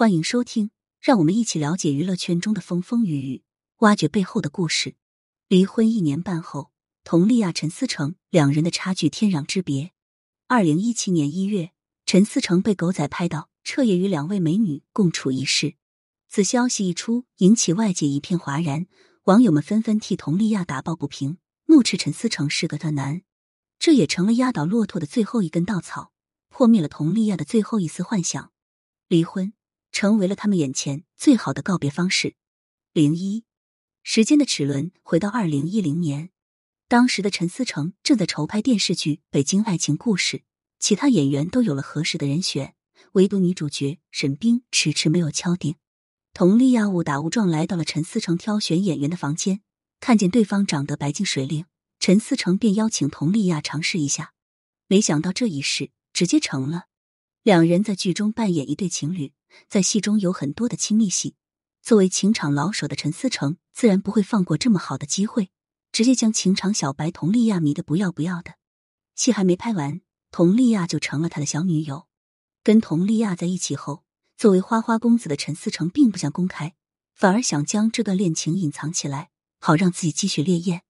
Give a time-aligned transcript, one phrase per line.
[0.00, 3.42] 欢迎收听，让我们一起了解娱乐圈中的风风雨雨，
[3.80, 4.94] 挖掘背后的故事。
[5.46, 6.72] 离婚一年半后，
[7.04, 9.92] 佟丽娅、陈思诚两人的差距天壤之别。
[10.46, 11.72] 二零一七年一月，
[12.06, 15.74] 陈思诚被狗仔拍到彻夜与两位美女共处一室，
[16.30, 18.86] 此消息一出，引起外界一片哗然，
[19.24, 21.36] 网友们纷纷替佟丽娅打抱不平，
[21.66, 23.20] 怒斥陈思诚是个断男。
[23.78, 26.10] 这也成了压倒骆驼的最后一根稻草，
[26.48, 28.50] 破灭了佟丽娅的最后一丝幻想。
[29.06, 29.52] 离婚。
[29.92, 32.34] 成为了他们眼前最好的告别方式。
[32.92, 33.44] 零一，
[34.02, 36.30] 时间的齿轮回到二零一零年，
[36.88, 40.38] 当时的陈思诚正在筹拍电视剧《北京爱情故事》，
[40.78, 42.74] 其他演员都有了合适的人选，
[43.12, 45.76] 唯独女主角沈冰迟迟没有敲定。
[46.32, 49.60] 佟丽娅误打误撞来到了陈思诚挑选演员的房间，
[50.00, 51.66] 看见对方长得白净水灵，
[51.98, 54.32] 陈思诚便邀请佟丽娅尝试一下。
[54.86, 56.86] 没想到这一试直接成了，
[57.42, 59.32] 两人在剧中扮演一对情侣。
[59.68, 61.34] 在戏中有很多的亲密戏，
[61.82, 65.50] 作为情场老手的陈思诚自然不会放过这么好的机会，
[65.92, 68.54] 直接将情场小白佟丽娅迷得不要不要的。
[69.14, 72.06] 戏还没拍完，佟丽娅就成了他的小女友。
[72.62, 74.04] 跟佟丽娅在一起后，
[74.36, 76.74] 作为花花公子的陈思诚并不想公开，
[77.14, 80.82] 反而想将这段恋情隐藏起来，好让自己继续烈焰。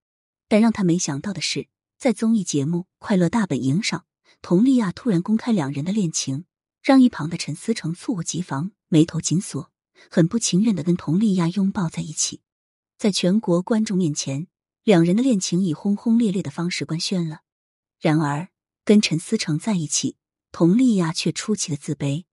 [0.49, 4.05] 但让他没想到的是，在综艺节目《快乐大本营》上，
[4.43, 6.45] 佟丽娅突然公开两人的恋情。
[6.83, 9.71] 让一旁的陈思成猝不及防，眉头紧锁，
[10.11, 12.41] 很不情愿的跟佟丽娅拥抱在一起，
[12.97, 14.47] 在全国观众面前，
[14.83, 17.41] 两人的恋情以轰轰烈烈的方式官宣了。
[18.01, 18.49] 然而，
[18.85, 20.17] 跟陈思成在一起，
[20.51, 22.25] 佟丽娅却出奇的自卑，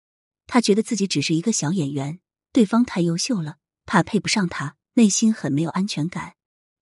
[0.46, 2.20] 她觉得自己只是一个小演员，
[2.54, 6.36] 对方太优秀了，怕配不上他，内心很没有安全感。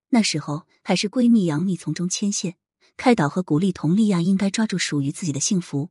[0.09, 2.57] 那时候还是闺蜜杨幂从中牵线，
[2.95, 5.89] 开导和鼓励佟丽娅应该抓住属于自己的幸福。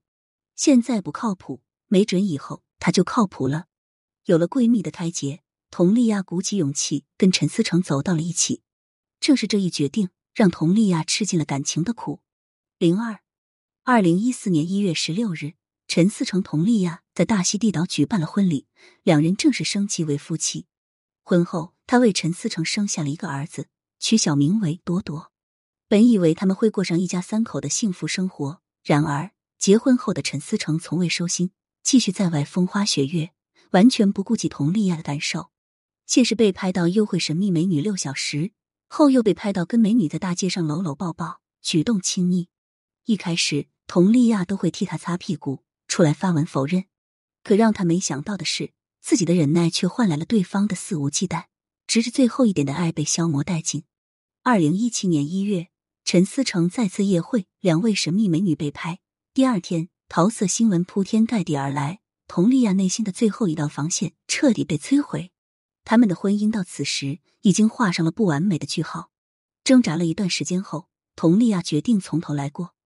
[0.56, 1.62] 现在不靠谱。
[1.88, 3.66] 没准以后他就靠谱了。
[4.24, 8.62] 有了闺蜜的开解，佟丽娅鼓起勇气跟陈思成走到了一起。
[9.20, 12.20] 正是这一决定，让佟丽娅吃尽了感情的苦。
[12.78, 13.20] 零二
[13.82, 15.52] 二零一四年一月十六日，
[15.86, 18.66] 陈思成、佟丽娅在大溪地岛举办了婚礼，
[19.02, 20.66] 两人正式升级为夫妻。
[21.22, 23.68] 婚后，他为陈思成生下了一个儿子，
[24.00, 25.30] 取小名为多多。
[25.86, 29.30] 本以为他们会过上一家三口的幸福生活，然而
[29.64, 31.50] 结婚后的陈思成从未收心。
[31.82, 33.30] 继续在外风花雪月，
[33.70, 35.50] 完全不顾及佟丽娅的感受。
[36.04, 38.52] 先是被拍到幽会神秘美女六小时，
[38.88, 42.50] 后又被拍到跟美女在大街上搂搂抱抱，举动亲昵。
[43.06, 46.84] 一开始，佟丽娅都会替他擦屁股，出来发文否认。
[47.42, 51.44] 可让他没想到的是，自己的忍耐却换来了对方的肆无忌惮，
[51.86, 53.84] 直至最后一点的爱被消磨殆尽。
[54.42, 55.68] 二零一七年一月，
[56.04, 58.98] 陈思成再次夜会，两位神秘美女被拍。
[59.34, 59.88] 第二天。
[60.08, 65.32] 桃色新闻铺天盖地而来，佟丽娅内心的最后一道防线彻底被摧毁。
[65.82, 69.10] 他们的婚姻到此时已经画上了不完美的句号。
[69.64, 72.76] 挣扎了一段时间后，佟丽娅决定从头来过。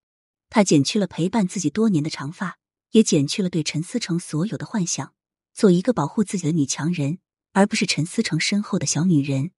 [0.49, 2.57] 她剪去了陪伴自己多年的长发，
[2.93, 5.13] 也剪去了对陈思成所有的幻想，
[5.53, 7.19] 做一个保护自己的女强人，
[7.53, 9.51] 而不是陈思成身后的小女人。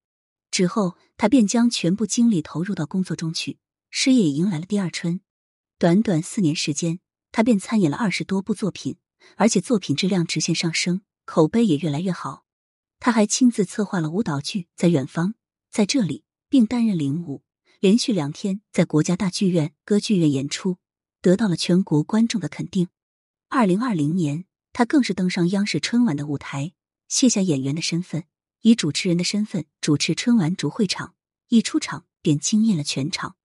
[0.49, 3.59] 之后，她便将全部精力投入到工作中去，
[3.89, 5.21] 事业也迎来了第二春。
[5.81, 6.99] 短短四年时间。
[7.31, 8.97] 他便参演了二十多部作品，
[9.35, 12.45] 而且作品质量直线上升，口碑也越来越好。
[12.99, 15.29] 他还亲自策划了舞蹈剧《在远方》
[15.71, 17.41] 在这里，并担任领舞，
[17.79, 20.77] 连续两天在国家大剧院歌剧院演出，
[21.19, 22.89] 得到了全国观众的肯定。
[23.49, 26.73] 二零二零年，他更是登上央视春晚的舞台，
[27.07, 28.25] 卸下演员的身份，
[28.61, 31.15] 以主持人的身份主持春晚主会场，
[31.47, 33.35] 一出场便惊艳了全场。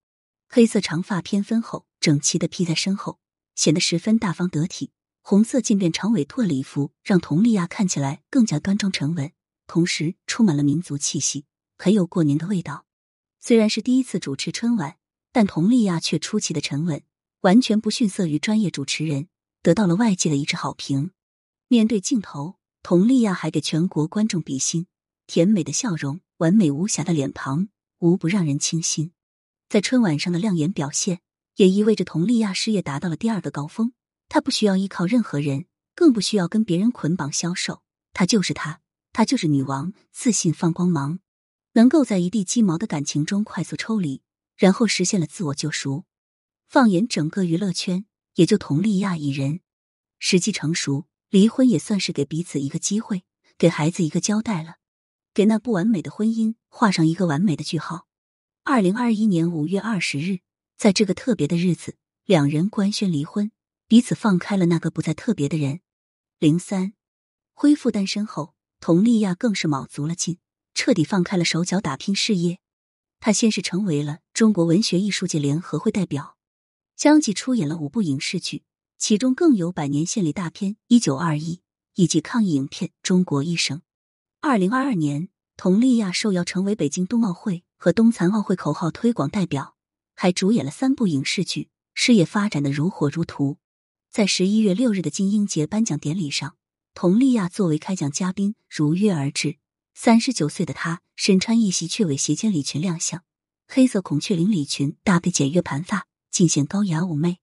[0.48, 3.18] 黑色长发偏分后，整齐的披在身后。
[3.56, 9.32] 显得十分大方得体，红色渐变长尾兔礼服让佟丽娅看起来更加端庄沉稳，
[9.66, 11.46] 同时充满了民族气息，
[11.76, 12.84] 很有过年的味道。
[13.40, 14.98] 虽然是第一次主持春晚，
[15.32, 17.02] 但佟丽娅却出奇的沉稳，
[17.40, 19.28] 完全不逊色于专业主持人，
[19.62, 21.10] 得到了外界的一致好评。
[21.66, 24.86] 面对镜头，佟丽娅还给全国观众比心，
[25.26, 27.68] 甜美的笑容，完美无瑕的脸庞，
[28.00, 29.12] 无不让人倾心。
[29.70, 31.20] 在春晚上的亮眼表现。
[31.56, 33.92] 也意味着佟丽娅事业达到了第二个高峰。
[34.28, 37.82] 她不需要依靠任何人，更不需要跟别人捆绑销售。
[38.12, 38.80] 她就是她，
[39.12, 41.20] 她就是女王，自信放光芒，
[41.72, 44.22] 能够在一地鸡毛的感情中快速抽离，
[44.56, 46.04] 然后实现了自我救赎。
[46.68, 48.04] 放眼整个娱乐圈，
[48.34, 49.60] 也就佟丽娅一人。
[50.18, 53.22] 时机成熟，离婚也算是给彼此一个机会，
[53.56, 54.76] 给孩子一个交代了，
[55.32, 58.06] 给那不完美的婚姻画上一个完美的句号。
[58.64, 60.40] 二零二一年五月二十日。
[60.76, 61.96] 在这个特别的日子，
[62.26, 63.50] 两人官宣离婚，
[63.88, 65.80] 彼此放开了那个不再特别的人。
[66.38, 66.92] 零三，
[67.54, 70.38] 恢复单身后，佟丽娅更是卯足了劲，
[70.74, 72.58] 彻底放开了手脚打拼事业。
[73.20, 76.36] 她先是成为了中国文学艺术界联合会代表，
[76.94, 78.62] 相继出演了五部影视剧，
[78.98, 81.56] 其中更有百年献礼大片《一九二一》
[81.94, 83.78] 以及抗疫影片《中国医生》。
[84.42, 89.75] 二零二二年，佟丽娅受邀成为北京冬奥会和冬残奥会口号推广代表，
[90.16, 93.58] 还主演了三部影视剧，事业发展的如火如荼。
[94.10, 96.56] 在十一月六日的金鹰节颁奖典礼上，
[96.94, 99.58] 佟丽娅作为开讲嘉宾如约而至。
[99.94, 103.22] 三十九岁的她身穿一袭雀尾斜肩礼裙亮相，
[103.68, 107.38] 黑色孔雀翎礼裙搭配简约盘发，尽显高雅妩媚。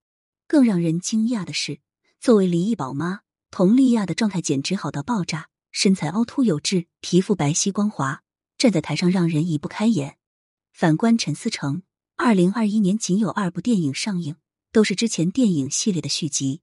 [0.48, 1.80] 更让人惊讶的是，
[2.20, 3.22] 作为离异宝妈，
[3.52, 8.24] 佟丽娅的状态简直好到爆炸，身材凹凸有致，皮肤白皙光滑，
[8.58, 10.18] 站在台上让人移不开眼。
[10.72, 11.84] 反观陈思诚，
[12.16, 14.36] 二零二一年仅有二部电影上映。
[14.74, 16.62] 都是之前电影系列的续集。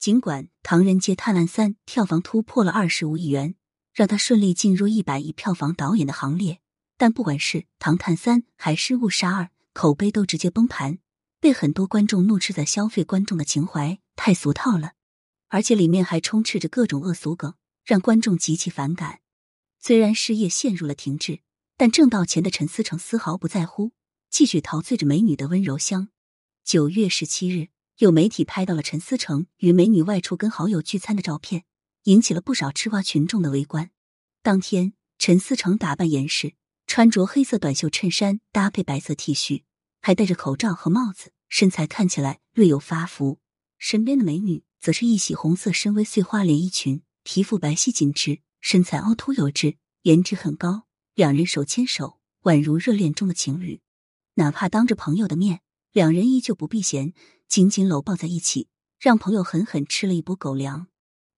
[0.00, 3.54] 尽管《唐人街探案三》票房突破了二十五亿元，
[3.92, 6.58] 让他顺利进入一百亿票房导演的行列，
[6.98, 10.98] 但不管是《唐探三》还是《误杀二》，口碑都直接崩盘，
[11.38, 14.94] 被很多观众怒斥在消费观众的情怀太俗套了，
[15.46, 17.54] 而且里面还充斥着各种恶俗梗，
[17.84, 19.20] 让观众极其反感。
[19.78, 21.38] 虽然事业陷入了停滞，
[21.76, 23.92] 但挣到钱的陈思诚丝毫不在乎，
[24.34, 26.08] 继续陶醉着美女的温柔乡。
[26.64, 31.62] 九月十七日，有媒体拍到了陈思诚与美女外出跟好友聚餐的照片，
[32.02, 33.92] 引起了不少吃瓜群众的围观。
[34.42, 36.54] 当天，陈思诚打扮严实，
[36.88, 39.62] 穿着黑色短袖衬衫搭配白色 T 恤，
[40.02, 43.38] 还戴着口罩和帽子，身材看起来略有发福。
[43.78, 50.88] 身边的美女则是一袭红色深 V 碎花连衣裙，皮肤白皙紧致，身材凹凸有致，颜值很高。
[51.14, 53.80] 两人手牵手，宛如热恋中的情侣。
[54.34, 55.60] 哪怕当着朋友的面。
[55.92, 57.14] 两人依旧不避嫌，
[57.46, 58.66] 紧紧搂抱在一起，
[58.98, 60.88] 让朋友狠狠吃了一波狗粮。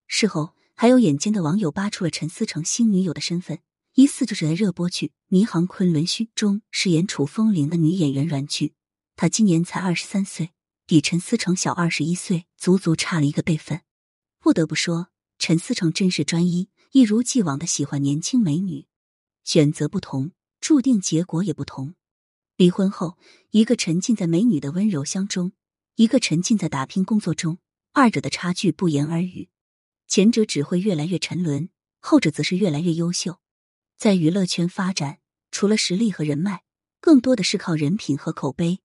[0.07, 3.59] 事后，还有眼尖的网友扒出了陈思诚新女友的身份，
[3.97, 8.73] 疑似就是在热播剧《迷航昆仑虚》中饰演楚风铃的女演员阮剧。
[9.15, 10.53] 她今年才二十三岁，
[10.87, 13.83] 比陈思诚小二十一岁，足足差了一个辈分。
[14.41, 15.09] 不得不说，
[15.39, 18.87] 陈思诚真是专一，一如既往的喜欢年轻美女。
[19.45, 20.31] 选择不同，
[20.63, 21.95] 注定结果也不同。
[22.56, 23.19] 离婚后，
[23.50, 25.53] 一个沉浸在美女的温柔乡中，
[25.97, 27.58] 一个沉浸在打拼工作中，
[27.93, 29.50] 二者的差距不言而喻。
[30.08, 31.69] 前者只会越来越沉沦，
[32.00, 33.41] 后者则是越来越优秀。
[33.99, 35.19] 在娱乐圈发展，
[35.50, 36.62] 除了实力和人脉，
[36.99, 38.81] 更多的是靠人品和口碑。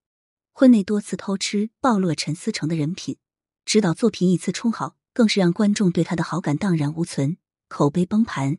[0.51, 3.15] 婚内多次偷吃暴露了陈思诚的人品，
[3.63, 7.37] 指导作品一次充好，更是让观众对他的好感荡然无存，
[7.69, 8.57] 口碑崩盘。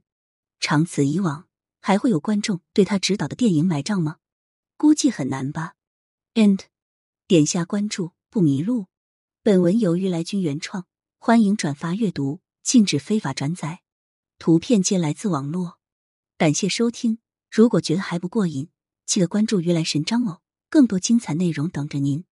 [0.58, 1.48] 长此以往，
[1.80, 4.16] 还会有观众对他指导的电影买账吗？
[4.82, 5.74] 估计很难吧。
[6.34, 6.58] And，
[7.28, 8.86] 点下关注不迷路。
[9.44, 10.88] 本文由于来君原创，
[11.20, 13.82] 欢迎转发阅读，禁止非法转载。
[14.40, 15.78] 图片皆来自网络。
[16.36, 17.20] 感谢收听。
[17.48, 18.70] 如果觉得还不过瘾，
[19.06, 22.24] 记得关注鱼来神章哦，更多精彩内容等着您。